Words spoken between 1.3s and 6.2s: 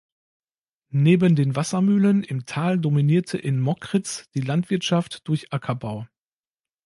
den Wassermühlen im Tal dominierte in Mockritz die Landwirtschaft durch Ackerbau.